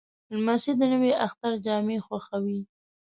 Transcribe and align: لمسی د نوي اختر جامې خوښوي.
لمسی 0.35 0.71
د 0.79 0.81
نوي 0.93 1.11
اختر 1.25 1.53
جامې 1.65 1.97
خوښوي. 2.05 2.59